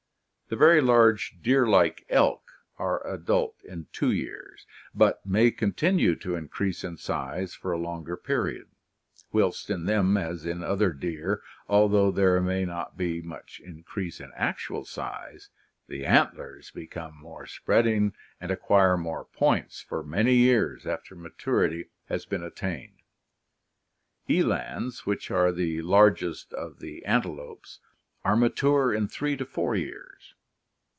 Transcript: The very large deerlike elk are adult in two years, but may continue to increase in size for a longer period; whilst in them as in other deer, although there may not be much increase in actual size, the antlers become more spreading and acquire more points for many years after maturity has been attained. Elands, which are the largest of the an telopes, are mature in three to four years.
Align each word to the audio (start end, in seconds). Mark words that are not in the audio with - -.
The 0.53 0.57
very 0.57 0.81
large 0.81 1.37
deerlike 1.41 2.03
elk 2.09 2.51
are 2.77 3.07
adult 3.09 3.63
in 3.63 3.87
two 3.93 4.11
years, 4.11 4.67
but 4.93 5.25
may 5.25 5.49
continue 5.49 6.13
to 6.17 6.35
increase 6.35 6.83
in 6.83 6.97
size 6.97 7.53
for 7.55 7.71
a 7.71 7.77
longer 7.77 8.17
period; 8.17 8.67
whilst 9.31 9.69
in 9.69 9.85
them 9.85 10.17
as 10.17 10.45
in 10.45 10.61
other 10.61 10.91
deer, 10.91 11.41
although 11.69 12.11
there 12.11 12.41
may 12.41 12.65
not 12.65 12.97
be 12.97 13.21
much 13.21 13.61
increase 13.63 14.19
in 14.19 14.33
actual 14.35 14.83
size, 14.83 15.47
the 15.87 16.05
antlers 16.05 16.69
become 16.71 17.15
more 17.17 17.45
spreading 17.45 18.13
and 18.41 18.51
acquire 18.51 18.97
more 18.97 19.23
points 19.23 19.79
for 19.79 20.03
many 20.03 20.35
years 20.35 20.85
after 20.85 21.15
maturity 21.15 21.91
has 22.09 22.25
been 22.25 22.43
attained. 22.43 23.03
Elands, 24.27 25.05
which 25.05 25.31
are 25.31 25.53
the 25.53 25.81
largest 25.81 26.51
of 26.51 26.79
the 26.79 27.05
an 27.05 27.21
telopes, 27.21 27.77
are 28.25 28.35
mature 28.35 28.93
in 28.93 29.07
three 29.07 29.37
to 29.37 29.45
four 29.45 29.77
years. 29.77 30.35